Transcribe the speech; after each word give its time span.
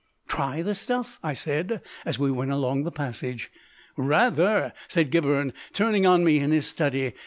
"Try 0.27 0.63
the 0.63 0.73
stuff?" 0.73 1.19
I 1.21 1.33
said, 1.33 1.79
as 2.07 2.17
we 2.17 2.31
went 2.31 2.49
along 2.49 2.81
the 2.85 2.91
passage. 2.91 3.51
"Rather," 3.95 4.73
said 4.87 5.11
Gibberne, 5.11 5.53
turning 5.73 6.07
on 6.07 6.23
me 6.23 6.39
in 6.39 6.49
his 6.49 6.65
study. 6.65 7.13